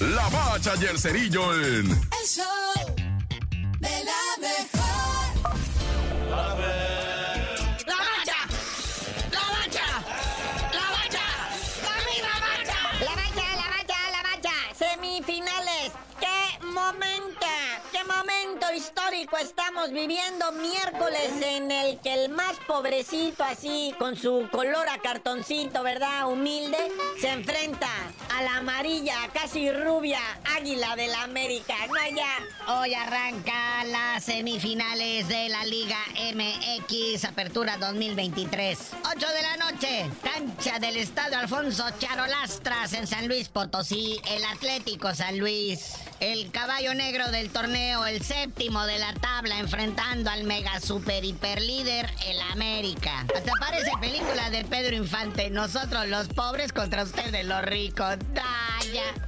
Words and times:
La 0.00 0.28
Bacha 0.28 0.74
y 0.80 0.84
el 0.84 0.98
Cerillo 0.98 1.52
en... 1.54 1.90
El 1.90 2.26
show 2.26 2.44
de 3.80 4.04
la 4.04 4.22
mejor. 4.40 5.50
¡La 7.86 7.96
bacha! 7.96 8.38
¡La 9.32 9.42
bacha! 9.50 9.86
¡La 10.72 10.86
bacha! 10.90 11.24
¡Dame 11.82 12.16
la 12.22 12.34
bacha! 12.46 12.78
La 13.00 13.12
bacha, 13.16 13.46
la 13.56 13.66
bacha, 13.76 13.98
la 14.12 14.22
bacha. 14.22 14.54
Semifinales. 14.78 15.90
¡Qué 16.60 16.66
momento! 16.66 17.46
¡Qué 17.92 18.04
momento 18.04 18.66
histórico 18.74 19.36
estamos 19.36 19.90
viviendo! 19.92 20.50
Miércoles 20.52 21.30
en 21.42 21.70
el 21.70 21.98
que 22.00 22.12
el 22.14 22.30
más 22.30 22.56
pobrecito 22.66 23.44
así, 23.44 23.94
con 23.98 24.16
su 24.16 24.48
color 24.50 24.88
a 24.88 24.98
cartoncito, 24.98 25.82
¿verdad? 25.82 26.26
Humilde, 26.28 26.78
se 27.20 27.28
enfrenta 27.30 27.88
a 28.34 28.42
la 28.42 28.56
amarilla, 28.56 29.14
casi 29.32 29.70
rubia, 29.70 30.20
águila 30.56 30.96
de 30.96 31.08
la 31.08 31.22
América. 31.22 31.74
No 31.88 32.16
ya. 32.16 32.74
Hoy 32.80 32.94
arranca 32.94 33.84
las 33.84 34.24
semifinales 34.24 35.28
de 35.28 35.48
la 35.48 35.64
Liga 35.64 35.98
MX 36.34 37.24
Apertura 37.24 37.76
2023. 37.78 38.78
8 39.16 39.26
de 39.28 39.42
la 39.42 39.56
noche, 39.56 40.10
cancha 40.22 40.78
del 40.78 40.96
Estadio 40.96 41.38
Alfonso 41.38 41.84
Charolastras 41.98 42.92
en 42.92 43.06
San 43.06 43.28
Luis 43.28 43.48
Potosí, 43.48 44.20
el 44.30 44.44
Atlético 44.44 45.14
San 45.14 45.38
Luis. 45.38 45.94
El 46.20 46.47
caballo 46.50 46.94
negro 46.94 47.30
del 47.30 47.50
torneo, 47.50 48.06
el 48.06 48.22
séptimo 48.22 48.86
de 48.86 48.98
la 48.98 49.12
tabla, 49.14 49.58
enfrentando 49.58 50.30
al 50.30 50.44
mega 50.44 50.80
super 50.80 51.24
hiper 51.24 51.60
líder, 51.60 52.10
el 52.26 52.40
América. 52.52 53.26
Hasta 53.34 53.52
parece 53.58 53.90
película 54.00 54.50
de 54.50 54.64
Pedro 54.64 54.96
Infante. 54.96 55.50
Nosotros 55.50 56.06
los 56.08 56.28
pobres 56.28 56.72
contra 56.72 57.02
ustedes 57.02 57.44
los 57.44 57.62
ricos. 57.62 58.16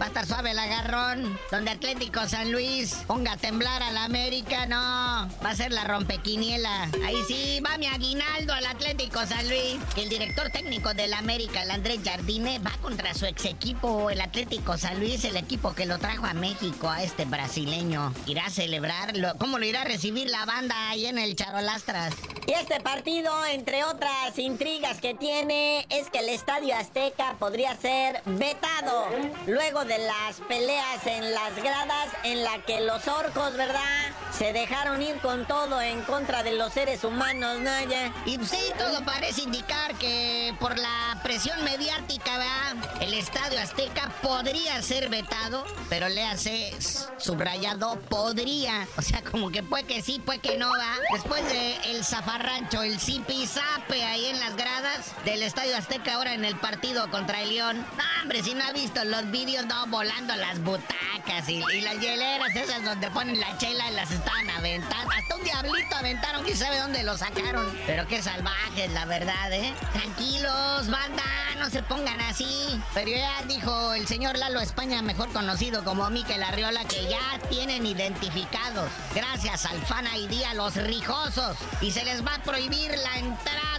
Va 0.00 0.06
a 0.06 0.08
estar 0.08 0.26
suave 0.26 0.52
el 0.52 0.58
agarrón. 0.58 1.38
Donde 1.50 1.70
Atlético 1.70 2.26
San 2.26 2.50
Luis 2.50 2.94
ponga 3.06 3.32
a 3.32 3.36
temblar 3.36 3.82
al 3.82 3.96
América, 3.98 4.66
no. 4.66 4.76
Va 4.76 5.50
a 5.50 5.54
ser 5.54 5.70
la 5.70 5.84
rompequiniela. 5.84 6.90
Ahí 7.04 7.22
sí, 7.28 7.60
va 7.60 7.76
mi 7.76 7.86
aguinaldo 7.86 8.54
al 8.54 8.64
Atlético 8.66 9.24
San 9.26 9.46
Luis. 9.48 9.76
El 9.96 10.08
director 10.08 10.50
técnico 10.50 10.94
del 10.94 11.12
América, 11.12 11.62
el 11.62 11.70
Andrés 11.70 12.00
Jardine, 12.04 12.58
va 12.58 12.72
contra 12.80 13.12
su 13.12 13.26
ex 13.26 13.44
equipo, 13.44 14.10
el 14.10 14.20
Atlético 14.20 14.78
San 14.78 14.98
Luis, 14.98 15.24
el 15.24 15.36
equipo 15.36 15.74
que 15.74 15.86
lo 15.86 15.98
trajo 15.98 16.24
a 16.24 16.34
México, 16.34 16.88
a 16.88 17.02
este 17.02 17.26
brasileño. 17.26 18.14
Irá 18.26 18.46
a 18.46 18.50
celebrarlo. 18.50 19.34
¿Cómo 19.38 19.58
lo 19.58 19.66
irá 19.66 19.82
a 19.82 19.84
recibir 19.84 20.28
la 20.28 20.46
banda 20.46 20.88
ahí 20.88 21.06
en 21.06 21.18
el 21.18 21.36
Charolastras? 21.36 22.14
Y 22.46 22.52
este 22.52 22.80
partido, 22.80 23.32
entre 23.46 23.84
otras 23.84 24.38
intrigas 24.38 25.00
que 25.00 25.14
tiene, 25.14 25.86
es 25.88 26.10
que 26.10 26.18
el 26.18 26.28
Estadio 26.28 26.74
Azteca 26.76 27.36
podría 27.38 27.74
ser 27.76 28.20
vetado 28.26 29.06
luego 29.46 29.84
de 29.84 29.98
las 29.98 30.40
peleas 30.48 31.06
en 31.06 31.32
las 31.32 31.56
gradas 31.56 32.08
en 32.22 32.44
la 32.44 32.58
que 32.66 32.80
los 32.80 33.06
orcos, 33.08 33.56
¿verdad? 33.56 34.13
Se 34.36 34.52
dejaron 34.52 35.00
ir 35.00 35.16
con 35.18 35.46
todo 35.46 35.80
en 35.80 36.02
contra 36.02 36.42
de 36.42 36.52
los 36.54 36.72
seres 36.72 37.04
humanos, 37.04 37.60
¿no? 37.60 37.70
Ya. 37.88 38.12
Y 38.26 38.36
sí, 38.44 38.58
todo 38.76 39.04
parece 39.04 39.42
indicar 39.42 39.94
que 39.94 40.52
por 40.58 40.76
la 40.76 41.20
presión 41.22 41.62
mediática, 41.62 42.38
¿verdad? 42.38 43.00
El 43.00 43.14
Estadio 43.14 43.60
Azteca 43.60 44.10
podría 44.22 44.82
ser 44.82 45.08
vetado, 45.08 45.64
pero 45.88 46.08
le 46.08 46.24
hace 46.24 46.72
subrayado 47.18 48.00
podría. 48.08 48.88
O 48.96 49.02
sea, 49.02 49.22
como 49.22 49.50
que 49.50 49.62
puede 49.62 49.84
que 49.84 50.02
sí, 50.02 50.18
puede 50.18 50.40
que 50.40 50.58
no, 50.58 50.68
va. 50.68 50.96
Después 51.12 51.46
de 51.46 51.76
el 51.92 52.04
zafarrancho, 52.04 52.82
el 52.82 52.98
zipizape 52.98 54.02
ahí 54.02 54.26
en 54.26 54.40
las 54.40 54.56
gradas 54.56 55.12
del 55.24 55.44
Estadio 55.44 55.76
Azteca 55.76 56.14
ahora 56.14 56.34
en 56.34 56.44
el 56.44 56.56
partido 56.56 57.08
contra 57.08 57.40
el 57.42 57.50
León. 57.50 57.86
No, 57.96 58.22
hombre, 58.22 58.42
si 58.42 58.54
no 58.54 58.64
ha 58.64 58.72
visto 58.72 59.04
los 59.04 59.30
vídeos, 59.30 59.64
no, 59.66 59.86
volando 59.86 60.34
las 60.34 60.60
butacas 60.60 61.48
y, 61.48 61.62
y 61.72 61.80
las 61.82 62.00
hieleras 62.00 62.54
esas 62.56 62.84
donde 62.84 63.10
ponen 63.12 63.38
la 63.38 63.56
chela 63.58 63.90
y 63.90 63.94
las 63.94 64.10
Hasta 64.26 65.36
un 65.36 65.44
diablito 65.44 65.94
aventaron, 65.94 66.42
quién 66.42 66.56
sabe 66.56 66.78
dónde 66.78 67.02
lo 67.02 67.16
sacaron. 67.16 67.66
Pero 67.86 68.06
qué 68.06 68.22
salvajes, 68.22 68.90
la 68.92 69.04
verdad, 69.04 69.52
¿eh? 69.52 69.74
Tranquilos, 69.92 70.88
banda, 70.90 71.22
no 71.58 71.70
se 71.70 71.82
pongan 71.82 72.20
así. 72.22 72.80
Pero 72.94 73.10
ya 73.10 73.42
dijo 73.46 73.94
el 73.94 74.06
señor 74.06 74.36
Lalo 74.38 74.60
España, 74.60 75.02
mejor 75.02 75.32
conocido 75.32 75.84
como 75.84 76.08
Miquel 76.10 76.42
Arriola, 76.42 76.84
que 76.84 77.04
ya 77.08 77.38
tienen 77.50 77.86
identificados, 77.86 78.90
gracias 79.14 79.66
al 79.66 79.80
Fan 79.82 80.06
ID, 80.16 80.44
a 80.44 80.54
los 80.54 80.74
rijosos. 80.76 81.56
Y 81.80 81.90
se 81.92 82.04
les 82.04 82.24
va 82.24 82.34
a 82.36 82.42
prohibir 82.42 82.90
la 82.96 83.18
entrada 83.18 83.73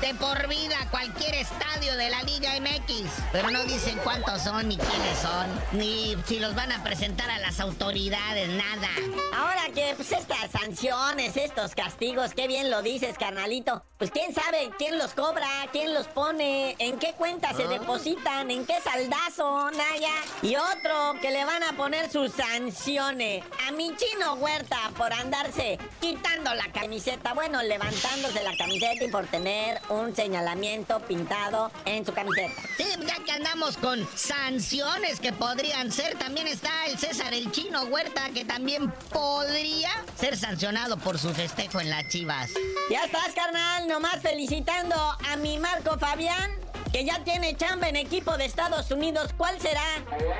de 0.00 0.14
por 0.14 0.46
vida 0.48 0.76
a 0.80 0.90
cualquier 0.90 1.34
estadio 1.34 1.96
de 1.96 2.10
la 2.10 2.22
Liga 2.22 2.50
MX. 2.60 3.10
Pero 3.32 3.50
no 3.50 3.64
dicen 3.64 3.98
cuántos 4.04 4.42
son, 4.42 4.68
ni 4.68 4.76
quiénes 4.76 5.18
son, 5.18 5.46
ni 5.72 6.16
si 6.26 6.38
los 6.38 6.54
van 6.54 6.70
a 6.70 6.82
presentar 6.84 7.28
a 7.30 7.38
las 7.38 7.58
autoridades, 7.58 8.48
nada. 8.48 8.88
Ahora 9.34 9.62
que 9.74 9.94
pues 9.96 10.12
estas 10.12 10.50
sanciones, 10.50 11.36
estos 11.36 11.74
castigos, 11.74 12.34
qué 12.34 12.46
bien 12.46 12.70
lo 12.70 12.82
dices, 12.82 13.16
carnalito. 13.18 13.82
Pues 13.98 14.10
quién 14.12 14.32
sabe 14.32 14.70
quién 14.78 14.98
los 14.98 15.14
cobra, 15.14 15.48
quién 15.72 15.92
los 15.92 16.06
pone, 16.06 16.76
en 16.78 16.98
qué 16.98 17.14
cuenta 17.14 17.52
se 17.54 17.66
depositan, 17.66 18.50
en 18.50 18.64
qué 18.64 18.74
saldazo, 18.80 19.70
Naya. 19.72 20.14
Y 20.42 20.54
otro 20.54 21.14
que 21.20 21.30
le 21.32 21.44
van 21.44 21.64
a 21.64 21.72
poner 21.72 22.10
sus 22.10 22.32
sanciones 22.32 23.42
a 23.66 23.72
mi 23.72 23.94
chino 23.96 24.34
Huerta 24.34 24.78
por 24.96 25.12
andarse 25.12 25.78
quitando 26.00 26.54
la 26.54 26.70
camiseta, 26.72 27.34
bueno, 27.34 27.62
levantándose 27.62 28.42
la 28.44 28.56
camiseta 28.56 29.04
y 29.04 29.08
por 29.08 29.26
tener 29.26 29.80
un 29.88 30.14
señalamiento 30.14 31.00
pintado 31.00 31.70
en 31.84 32.04
su 32.04 32.12
camiseta. 32.12 32.54
Sí, 32.76 32.84
ya 33.06 33.24
que 33.24 33.32
andamos 33.32 33.76
con 33.76 34.06
sanciones 34.16 35.20
que 35.20 35.32
podrían 35.32 35.92
ser, 35.92 36.18
también 36.18 36.46
está 36.46 36.86
el 36.86 36.98
César 36.98 37.32
el 37.34 37.50
Chino 37.52 37.84
Huerta, 37.84 38.30
que 38.34 38.44
también 38.44 38.92
podría 39.12 39.90
ser 40.18 40.36
sancionado 40.36 40.96
por 40.96 41.18
su 41.18 41.32
festejo 41.34 41.80
en 41.80 41.90
las 41.90 42.08
chivas. 42.08 42.50
Ya 42.90 43.04
estás, 43.04 43.34
carnal, 43.34 43.88
nomás 43.88 44.20
felicitando 44.20 44.96
a 44.96 45.36
mi 45.36 45.58
Marco 45.58 45.98
Fabián. 45.98 46.50
Que 46.92 47.04
ya 47.04 47.22
tiene 47.22 47.56
chamba 47.56 47.88
en 47.88 47.96
equipo 47.96 48.36
de 48.36 48.44
Estados 48.44 48.90
Unidos. 48.90 49.30
¿Cuál 49.36 49.60
será? 49.60 49.84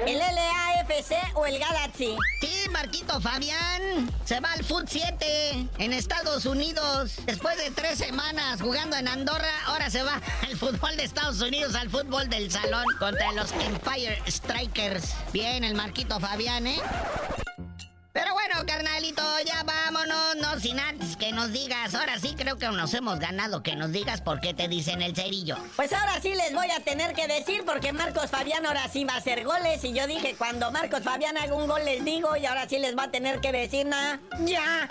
¿El 0.06 0.18
LAFC 0.18 1.14
o 1.34 1.46
el 1.46 1.58
Galaxy? 1.58 2.16
Sí, 2.40 2.68
Marquito 2.70 3.20
Fabián 3.20 4.10
se 4.24 4.40
va 4.40 4.52
al 4.52 4.64
Foot 4.64 4.88
7 4.88 5.68
en 5.78 5.92
Estados 5.92 6.46
Unidos. 6.46 7.16
Después 7.26 7.56
de 7.58 7.70
tres 7.70 7.98
semanas 7.98 8.60
jugando 8.62 8.96
en 8.96 9.08
Andorra, 9.08 9.50
ahora 9.66 9.90
se 9.90 10.02
va 10.02 10.20
al 10.46 10.56
fútbol 10.56 10.96
de 10.96 11.04
Estados 11.04 11.40
Unidos, 11.40 11.74
al 11.74 11.90
fútbol 11.90 12.28
del 12.28 12.50
salón 12.50 12.84
contra 12.98 13.32
los 13.32 13.52
Empire 13.52 14.22
Strikers. 14.26 15.14
Bien, 15.32 15.64
el 15.64 15.74
Marquito 15.74 16.18
Fabián, 16.18 16.66
¿eh? 16.66 16.80
Pero 18.12 18.32
bueno, 18.32 18.64
carnalito, 18.66 19.22
ya 19.46 19.58
antes 19.60 19.77
que 21.28 21.34
nos 21.34 21.52
digas. 21.52 21.94
Ahora 21.94 22.18
sí 22.18 22.34
creo 22.36 22.56
que 22.56 22.68
nos 22.68 22.94
hemos 22.94 23.18
ganado 23.18 23.62
que 23.62 23.76
nos 23.76 23.92
digas 23.92 24.22
por 24.22 24.40
qué 24.40 24.54
te 24.54 24.66
dicen 24.66 25.02
el 25.02 25.14
cerillo. 25.14 25.56
Pues 25.76 25.92
ahora 25.92 26.20
sí 26.22 26.34
les 26.34 26.54
voy 26.54 26.70
a 26.70 26.80
tener 26.80 27.14
que 27.14 27.26
decir 27.26 27.64
porque 27.66 27.92
Marcos 27.92 28.30
Fabián 28.30 28.64
ahora 28.64 28.88
sí 28.88 29.04
va 29.04 29.14
a 29.14 29.16
hacer 29.18 29.44
goles 29.44 29.84
y 29.84 29.92
yo 29.92 30.06
dije 30.06 30.36
cuando 30.38 30.70
Marcos 30.70 31.02
Fabián 31.02 31.36
haga 31.36 31.54
un 31.54 31.68
gol 31.68 31.84
les 31.84 32.02
digo 32.02 32.34
y 32.36 32.46
ahora 32.46 32.66
sí 32.66 32.78
les 32.78 32.96
va 32.96 33.04
a 33.04 33.10
tener 33.10 33.40
que 33.40 33.52
decir 33.52 33.84
nada. 33.84 34.20
Ya. 34.46 34.88